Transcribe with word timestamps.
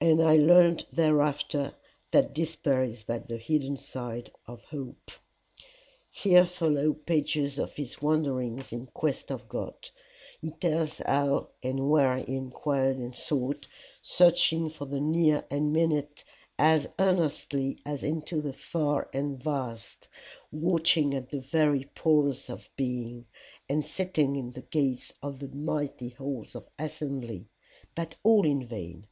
And 0.00 0.22
I 0.22 0.36
learned 0.36 0.84
thereafter 0.92 1.74
that 2.12 2.34
despair 2.34 2.84
is 2.84 3.02
but 3.02 3.26
the 3.28 3.38
hidden 3.38 3.78
side 3.78 4.30
of 4.46 4.62
hope.' 4.66 5.10
"Here 6.10 6.44
follow 6.44 6.92
pages 6.92 7.58
of 7.58 7.72
his 7.74 8.00
wanderings 8.02 8.72
in 8.72 8.86
quest 8.88 9.32
of 9.32 9.48
God. 9.48 9.88
He 10.40 10.50
tells 10.50 10.98
how 10.98 11.48
and 11.62 11.90
where 11.90 12.18
he 12.18 12.36
inquired 12.36 12.98
and 12.98 13.16
sought, 13.16 13.66
searching 14.02 14.66
into 14.66 14.84
the 14.84 15.00
near 15.00 15.44
and 15.50 15.72
minute 15.72 16.24
as 16.58 16.86
earnestly 16.98 17.78
as 17.86 18.04
into 18.04 18.40
the 18.42 18.52
far 18.52 19.08
and 19.14 19.36
vast, 19.42 20.08
watching 20.52 21.14
at 21.14 21.30
the 21.30 21.40
very 21.40 21.86
pores 21.96 22.50
of 22.50 22.68
being, 22.76 23.26
and 23.68 23.82
sitting 23.84 24.36
in 24.36 24.52
the 24.52 24.62
gates 24.62 25.12
of 25.22 25.40
the 25.40 25.48
mighty 25.48 26.10
halls 26.10 26.54
of 26.54 26.68
assembly 26.78 27.48
but 27.96 28.14
all 28.22 28.44
in 28.44 28.64
vain. 28.64 29.02